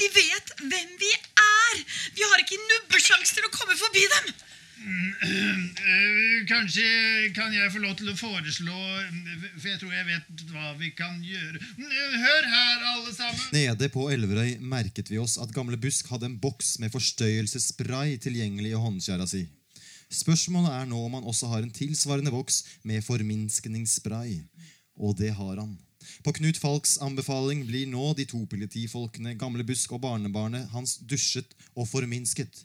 De 0.00 0.08
vet 0.16 0.52
hvem 0.62 0.94
vi 1.00 1.12
er. 1.12 1.84
Vi 2.16 2.24
har 2.24 2.42
ikke 2.42 2.60
nubbesjanse 2.64 3.36
til 3.36 3.48
å 3.48 3.52
komme 3.54 3.76
forbi 3.78 4.04
dem. 4.16 4.32
Kanskje 6.50 6.84
kan 7.34 7.54
jeg 7.54 7.72
få 7.72 7.80
lov 7.80 7.94
til 7.96 8.10
å 8.12 8.16
foreslå 8.18 8.76
For 9.56 9.70
jeg 9.70 9.80
tror 9.80 9.94
jeg 9.94 10.06
vet 10.10 10.42
hva 10.52 10.74
vi 10.76 10.90
kan 10.96 11.16
gjøre. 11.24 11.60
Hør 11.80 12.48
her, 12.52 12.84
alle 12.92 13.14
sammen. 13.16 13.40
Nede 13.56 13.88
på 13.92 14.08
Elverøy 14.12 14.58
merket 14.60 15.10
vi 15.10 15.18
oss 15.22 15.38
at 15.42 15.54
Gamle 15.56 15.78
Busk 15.80 16.10
hadde 16.12 16.28
en 16.28 16.38
boks 16.42 16.76
med 16.82 16.92
forstøyelsesspray 16.94 18.18
tilgjengelig 18.22 18.74
i 18.74 18.82
håndkjæra 18.82 19.26
si. 19.30 19.46
Spørsmålet 20.12 20.70
er 20.70 20.86
nå 20.90 21.00
om 21.08 21.16
han 21.18 21.26
også 21.26 21.48
har 21.50 21.64
en 21.64 21.72
tilsvarende 21.74 22.30
boks 22.34 22.62
med 22.86 23.02
forminskningsspray. 23.06 24.38
Og 25.02 25.16
det 25.18 25.32
har 25.34 25.56
han. 25.58 25.74
På 26.22 26.32
Knut 26.36 26.60
Falks 26.60 26.96
anbefaling 27.02 27.64
blir 27.66 27.88
nå 27.90 28.12
de 28.18 28.28
to 28.28 28.44
politifolkene 28.46 29.34
Gamle 29.40 29.64
Busk 29.66 29.96
og 29.96 30.04
barnebarnet 30.04 30.70
hans 30.76 30.98
dusjet 31.02 31.56
og 31.74 31.88
forminsket. 31.90 32.62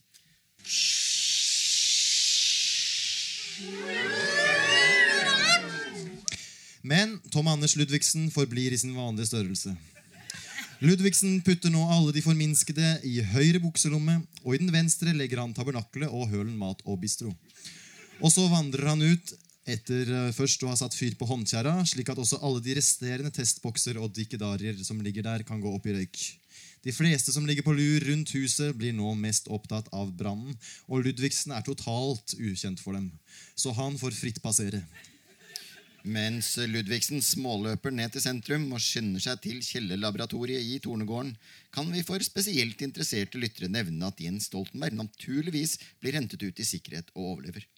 Men 6.81 7.19
Tom 7.31 7.47
Anders 7.47 7.75
Ludvigsen 7.77 8.31
forblir 8.33 8.73
i 8.73 8.79
sin 8.81 8.95
vanlige 8.97 9.29
størrelse. 9.29 9.75
Ludvigsen 10.81 11.37
putter 11.45 11.69
nå 11.69 11.83
alle 11.93 12.09
de 12.15 12.23
forminskede 12.25 12.95
i 13.05 13.19
høyre 13.35 13.61
bukselomme, 13.61 14.17
og 14.41 14.55
i 14.55 14.61
den 14.63 14.71
venstre 14.73 15.13
legger 15.13 15.43
han 15.43 15.53
tabernaklet 15.53 16.09
og 16.09 16.25
Hølen 16.31 16.57
mat 16.57 16.81
og 16.89 16.97
bistro. 17.03 17.29
Og 18.21 18.33
så 18.33 18.47
vandrer 18.49 18.89
han 18.89 19.05
ut 19.05 19.33
etter 19.69 20.09
eh, 20.09 20.33
først 20.33 20.63
å 20.65 20.71
ha 20.71 20.77
satt 20.79 20.97
fyr 20.97 21.13
på 21.19 21.27
håndkjerra, 21.29 21.75
slik 21.85 22.09
at 22.09 22.19
også 22.21 22.41
alle 22.41 22.63
de 22.65 22.73
resterende 22.79 23.29
testbokser 23.33 23.99
og 24.01 24.09
dikkedarier 24.17 24.81
som 24.81 25.01
ligger 25.05 25.27
der, 25.27 25.45
kan 25.45 25.61
gå 25.61 25.69
opp 25.69 25.85
i 25.85 25.95
røyk. 25.99 26.23
De 26.81 26.93
fleste 26.95 27.33
som 27.33 27.45
ligger 27.45 27.65
på 27.65 27.75
lur 27.77 28.01
rundt 28.07 28.33
huset, 28.33 28.73
blir 28.73 28.93
nå 28.97 29.13
mest 29.19 29.49
opptatt 29.53 29.91
av 29.93 30.09
brannen, 30.17 30.57
og 30.89 31.05
Ludvigsen 31.05 31.53
er 31.53 31.65
totalt 31.65 32.33
ukjent 32.39 32.81
for 32.81 32.97
dem, 32.97 33.11
så 33.53 33.73
han 33.77 33.99
får 34.01 34.17
fritt 34.17 34.41
passere. 34.41 34.81
Mens 36.01 36.55
Ludvigsen 36.57 37.21
småløper 37.21 37.93
ned 37.93 38.15
til 38.15 38.23
sentrum 38.23 38.65
og 38.73 38.81
skynder 38.81 39.21
seg 39.21 39.43
til 39.43 39.59
kjellerlaboratoriet 39.61 40.65
i 40.73 40.79
Tornegården, 40.81 41.35
kan 41.69 41.93
vi 41.93 42.01
for 42.07 42.25
spesielt 42.25 42.81
interesserte 42.81 43.37
lyttere 43.37 43.69
nevne 43.69 44.09
at 44.09 44.21
Jens 44.23 44.49
Stoltenberg 44.49 44.97
naturligvis 44.97 45.77
blir 46.01 46.17
hentet 46.17 46.41
ut 46.41 46.57
i 46.57 46.65
sikkerhet 46.65 47.13
og 47.13 47.35
overlever. 47.35 47.69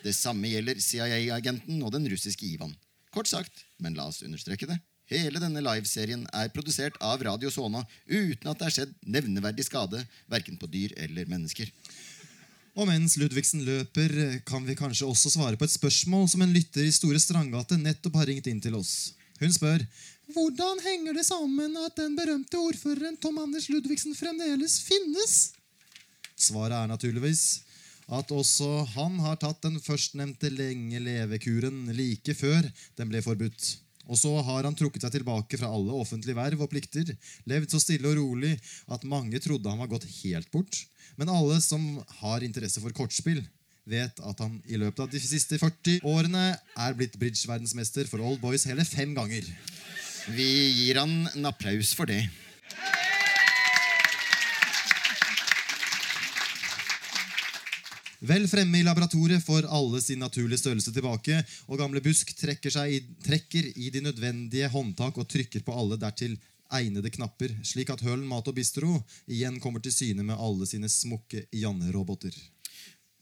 Det 0.00 0.16
samme 0.16 0.48
gjelder 0.48 0.80
CIA-agenten 0.80 1.84
og 1.84 1.92
den 1.92 2.08
russiske 2.08 2.48
Ivan. 2.48 2.72
Kort 3.12 3.28
sagt, 3.28 3.66
men 3.76 3.96
la 3.98 4.08
oss 4.08 4.24
understreke 4.24 4.68
det, 4.72 4.80
hele 5.10 5.42
denne 5.42 5.62
liveserien 5.64 6.24
er 6.34 6.52
produsert 6.54 6.98
av 7.04 7.22
Radio 7.26 7.50
Sona 7.52 7.84
uten 8.06 8.50
at 8.50 8.58
det 8.58 8.68
er 8.68 8.76
skjedd 8.78 8.94
nevneverdig 9.06 9.66
skade, 9.68 10.02
verken 10.30 10.58
på 10.60 10.70
dyr 10.70 10.96
eller 11.06 11.28
mennesker. 11.30 11.70
Og 12.76 12.84
mens 12.90 13.14
Ludvigsen 13.16 13.62
løper, 13.64 14.42
kan 14.44 14.66
vi 14.66 14.76
kanskje 14.76 15.08
også 15.08 15.32
svare 15.32 15.56
på 15.56 15.64
et 15.64 15.72
spørsmål 15.72 16.26
som 16.28 16.42
en 16.44 16.52
lytter 16.52 16.84
i 16.84 16.92
Store 16.92 17.20
Strandgate 17.22 17.78
nettopp 17.80 18.18
har 18.20 18.28
ringt 18.28 18.50
inn 18.50 18.60
til 18.60 18.76
oss. 18.76 19.14
Hun 19.40 19.52
spør 19.52 19.84
hvordan 20.34 20.80
henger 20.82 21.14
det 21.14 21.22
sammen 21.28 21.76
at 21.78 21.94
den 22.00 22.16
berømte 22.18 22.58
ordføreren 22.58 23.14
Tom 23.22 23.38
Anders 23.38 23.68
Ludvigsen 23.70 24.16
fremdeles 24.18 24.80
finnes? 24.82 25.36
Svaret 26.34 26.74
er 26.74 26.90
naturligvis 26.90 27.62
at 28.10 28.30
også 28.34 28.84
han 28.96 29.20
har 29.22 29.38
tatt 29.38 29.62
den 29.62 29.78
førstnevnte 29.82 30.50
lenge 30.50 30.98
leve-kuren 31.02 31.86
like 31.94 32.34
før 32.38 32.66
den 32.98 33.10
ble 33.10 33.22
forbudt. 33.22 33.76
Og 34.06 34.18
så 34.20 34.30
har 34.46 34.66
han 34.68 34.76
trukket 34.78 35.02
seg 35.02 35.16
tilbake 35.16 35.58
fra 35.58 35.70
alle 35.72 35.94
offentlige 35.98 36.38
verv 36.38 36.62
og 36.62 36.70
plikter, 36.70 37.10
levd 37.50 37.72
så 37.72 37.80
stille 37.82 38.10
og 38.12 38.18
rolig 38.20 38.54
at 38.92 39.06
mange 39.08 39.40
trodde 39.42 39.70
han 39.70 39.82
var 39.82 39.90
gått 39.90 40.06
helt 40.22 40.50
bort. 40.54 40.84
Men 41.18 41.32
alle 41.32 41.58
som 41.64 41.82
har 42.20 42.44
interesse 42.46 42.82
for 42.82 42.94
kortspill, 42.94 43.42
vet 43.86 44.18
at 44.18 44.40
han 44.42 44.58
i 44.66 44.78
løpet 44.78 45.04
av 45.04 45.10
de 45.12 45.20
siste 45.22 45.58
40 45.62 46.06
årene 46.10 46.46
er 46.56 46.96
blitt 46.98 47.14
bridge-verdensmester 47.20 48.08
for 48.10 48.22
Old 48.22 48.40
Boys 48.42 48.66
hele 48.66 48.86
fem 48.86 49.14
ganger. 49.14 49.46
Vi 50.34 50.48
gir 50.74 50.98
han 50.98 51.28
en 51.36 51.46
applaus 51.52 51.92
for 51.94 52.10
det. 52.10 52.24
Vel 58.26 58.48
fremme 58.50 58.80
i 58.80 58.82
laboratoriet 58.86 59.44
får 59.44 59.68
alle 59.70 60.00
sin 60.02 60.18
naturlige 60.22 60.58
størrelse 60.58 60.90
tilbake, 60.94 61.38
og 61.70 61.78
gamle 61.78 62.00
Busk 62.02 62.32
trekker, 62.34 62.72
seg 62.74 62.94
i, 62.96 63.00
trekker 63.22 63.68
i 63.76 63.90
de 63.94 64.02
nødvendige 64.02 64.70
håndtak 64.72 65.18
og 65.20 65.28
trykker 65.30 65.62
på 65.62 65.74
alle 65.76 65.98
dertil 66.00 66.34
egnede 66.74 67.12
knapper, 67.14 67.52
slik 67.62 67.92
at 67.94 68.02
Hølen 68.02 68.26
Mat 68.26 68.48
og 68.50 68.56
Bistro 68.56 68.96
igjen 69.30 69.60
kommer 69.62 69.84
til 69.84 69.94
syne 69.94 70.26
med 70.26 70.40
alle 70.42 70.66
sine 70.66 70.90
smukke 70.90 71.44
Janne-roboter. 71.54 72.34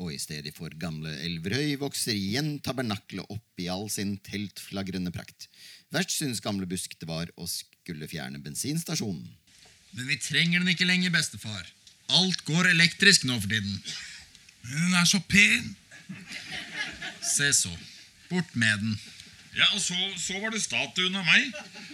Og 0.00 0.14
i 0.14 0.18
stedet 0.18 0.54
for 0.56 0.72
gamle 0.80 1.12
Elverøy 1.26 1.76
vokser 1.82 2.16
igjen 2.16 2.56
tabernaklet 2.64 3.28
opp 3.28 3.62
i 3.62 3.68
all 3.70 3.86
sin 3.92 4.16
teltflagrende 4.24 5.12
prakt. 5.14 5.50
Verst 5.94 6.16
synes 6.16 6.42
gamle 6.42 6.66
Busk 6.70 6.96
det 6.98 7.10
var 7.10 7.28
å 7.36 7.50
skulle 7.50 8.08
fjerne 8.10 8.40
bensinstasjonen. 8.42 9.28
Men 9.94 10.08
vi 10.08 10.18
trenger 10.18 10.64
den 10.64 10.72
ikke 10.72 10.88
lenger, 10.88 11.12
bestefar. 11.14 11.62
Alt 12.16 12.42
går 12.48 12.72
elektrisk 12.72 13.28
nå 13.28 13.36
for 13.38 13.52
tiden. 13.52 13.78
Den 14.70 14.94
er 14.94 15.04
så 15.04 15.20
pen. 15.28 15.76
Se 17.36 17.52
så. 17.52 17.72
Bort 18.30 18.56
med 18.56 18.78
den. 18.78 19.00
Ja, 19.56 19.66
og 19.74 19.80
så, 19.80 19.94
så 20.18 20.38
var 20.42 20.50
det 20.50 20.62
statuen 20.62 21.14
av 21.14 21.26
meg. 21.28 21.50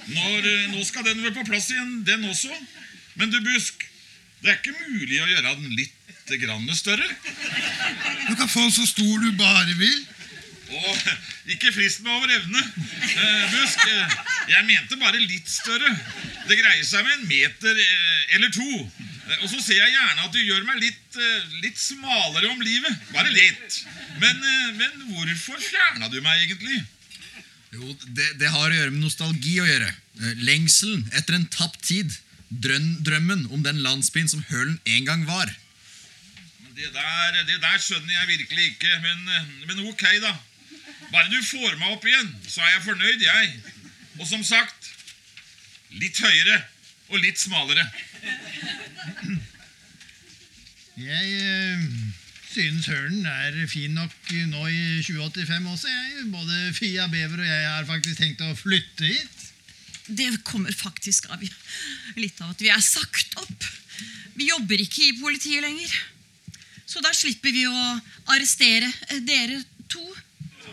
Når, 0.07 0.37
eh, 0.49 0.69
nå 0.73 0.85
skal 0.87 1.05
den 1.05 1.21
vel 1.23 1.35
på 1.37 1.45
plass 1.49 1.69
igjen, 1.75 2.01
den 2.07 2.25
også. 2.31 2.55
Men 3.21 3.33
du, 3.33 3.41
Busk, 3.45 3.85
det 4.41 4.53
er 4.53 4.61
ikke 4.61 4.77
mulig 4.79 5.21
å 5.21 5.29
gjøre 5.29 5.57
den 5.59 5.75
litt 5.77 5.97
grann 6.41 6.69
større. 6.79 7.07
Du 8.29 8.37
kan 8.39 8.49
få 8.49 8.63
den 8.63 8.73
så 8.73 8.87
stor 8.87 9.19
du 9.19 9.33
bare 9.39 9.75
vil. 9.75 10.01
Og 10.71 11.51
ikke 11.51 11.73
frist 11.75 12.05
meg 12.05 12.15
over 12.15 12.31
evne. 12.31 12.63
Eh, 12.63 13.55
Busk, 13.57 13.83
eh, 13.91 14.19
jeg 14.53 14.67
mente 14.69 14.99
bare 15.01 15.19
litt 15.19 15.51
større. 15.51 15.91
Det 16.47 16.59
greier 16.61 16.85
seg 16.87 17.03
med 17.07 17.17
en 17.17 17.27
meter 17.31 17.83
eh, 17.83 18.37
eller 18.37 18.55
to. 18.55 18.71
Og 19.39 19.51
så 19.53 19.61
ser 19.63 19.79
jeg 19.79 19.93
gjerne 19.95 20.25
at 20.27 20.33
du 20.35 20.41
gjør 20.43 20.65
meg 20.67 20.81
litt, 20.83 21.19
eh, 21.19 21.51
litt 21.65 21.79
smalere 21.79 22.51
om 22.51 22.63
livet. 22.65 23.05
Bare 23.15 23.31
litt. 23.31 23.79
Men, 24.19 24.37
eh, 24.37 24.73
men 24.81 25.05
hvorfor 25.13 25.61
fjerna 25.63 26.11
du 26.11 26.19
meg 26.25 26.43
egentlig? 26.47 26.81
Jo, 27.71 27.95
det, 28.17 28.27
det 28.41 28.51
har 28.51 28.67
å 28.67 28.75
gjøre 28.75 28.91
med 28.91 29.05
nostalgi 29.05 29.61
å 29.63 29.69
gjøre. 29.69 29.91
Eh, 30.21 30.45
Lengselen 30.49 31.07
etter 31.15 31.39
en 31.39 31.47
tapt 31.47 31.83
tid. 31.87 32.19
Drøn, 32.51 32.97
drømmen 33.07 33.47
om 33.55 33.63
den 33.63 33.79
landsbyen 33.85 34.31
som 34.31 34.43
Hølen 34.49 34.81
en 34.85 35.05
gang 35.07 35.27
var. 35.29 35.53
Men 36.65 36.75
Det 36.75 36.91
der, 36.97 37.43
det 37.47 37.61
der 37.63 37.79
skjønner 37.79 38.17
jeg 38.17 38.33
virkelig 38.33 38.73
ikke. 38.73 38.97
Men, 39.05 39.21
men 39.69 39.85
ok, 39.93 40.07
da. 40.25 40.35
Bare 41.11 41.31
du 41.31 41.39
får 41.43 41.77
meg 41.79 41.95
opp 41.95 42.05
igjen, 42.07 42.35
så 42.47 42.63
er 42.63 42.75
jeg 42.75 42.87
fornøyd, 42.89 43.23
jeg. 43.23 43.55
Og 44.19 44.27
som 44.29 44.43
sagt 44.47 44.91
litt 45.99 46.19
høyere 46.23 46.61
og 47.11 47.23
litt 47.23 47.39
smalere. 47.41 47.87
Jeg 51.01 51.29
eh, 51.41 51.85
synes 52.51 52.89
Hølen 52.91 53.27
er 53.27 53.67
fin 53.71 53.95
nok 53.97 54.33
nå 54.51 54.67
i 54.69 55.01
2085 55.07 55.69
også. 55.73 55.89
Jeg. 55.89 56.27
Både 56.33 56.73
Fia 56.77 57.07
Bever 57.13 57.41
og 57.41 57.49
jeg 57.49 57.69
har 57.69 57.89
faktisk 57.89 58.21
tenkt 58.21 58.45
å 58.45 58.55
flytte 58.59 59.09
hit. 59.09 59.47
Det 60.11 60.29
kommer 60.45 60.75
faktisk 60.75 61.31
av 61.31 61.43
litt 62.19 62.41
av 62.43 62.51
at 62.51 62.61
vi 62.65 62.73
er 62.73 62.83
sagt 62.85 63.37
opp. 63.41 63.69
Vi 64.35 64.49
jobber 64.51 64.83
ikke 64.83 65.07
i 65.07 65.19
politiet 65.21 65.63
lenger. 65.65 65.93
Så 66.91 67.03
da 67.05 67.13
slipper 67.15 67.55
vi 67.55 67.67
å 67.71 68.01
arrestere 68.35 68.91
eh, 69.09 69.23
dere 69.23 69.63
to. 69.91 70.03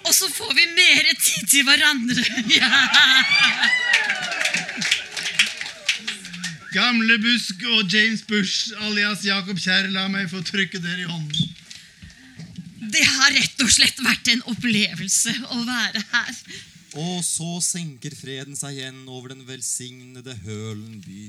Og 0.07 0.13
så 0.15 0.29
får 0.31 0.53
vi 0.57 0.65
mer 0.77 1.11
tid 1.13 1.49
til 1.51 1.67
hverandre. 1.67 2.23
Gamle 6.77 7.15
Busk 7.17 7.63
og 7.73 7.89
James 7.89 8.21
Bush 8.27 8.73
alias 8.85 9.23
Jakob 9.25 9.57
Kjær, 9.57 9.87
la 9.89 10.05
meg 10.13 10.27
få 10.29 10.43
trykke 10.45 10.77
dere 10.83 11.07
i 11.07 11.09
hånden. 11.09 11.55
Det 12.93 13.01
har 13.01 13.33
rett 13.33 13.63
og 13.65 13.71
slett 13.73 13.97
vært 14.05 14.29
en 14.29 14.43
opplevelse 14.51 15.33
å 15.55 15.63
være 15.65 16.03
her. 16.11 16.37
Og 17.01 17.23
så 17.25 17.57
senker 17.65 18.13
freden 18.13 18.55
seg 18.59 18.77
igjen 18.77 18.99
over 19.09 19.33
den 19.33 19.41
velsignede 19.47 20.37
Hølen 20.45 20.99
by. 21.01 21.25